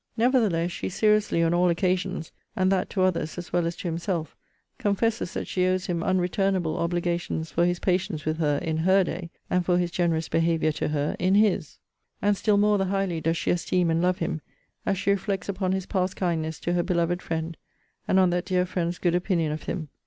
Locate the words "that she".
5.35-5.67